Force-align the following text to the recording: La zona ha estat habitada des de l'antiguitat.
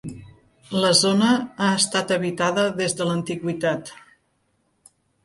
La 0.83 0.93
zona 0.99 1.27
ha 1.65 1.67
estat 1.81 2.13
habitada 2.15 2.63
des 2.79 2.97
de 3.03 3.07
l'antiguitat. 3.11 3.93